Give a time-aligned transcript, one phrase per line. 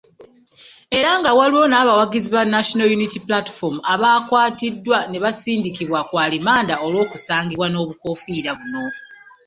[0.97, 8.83] Era nga waliwo n'abawagizi ba National Unity Platform abaakwatiddwa nebasindikibwa ku alimanda olw'okusangibwa n'obukoofiira buno.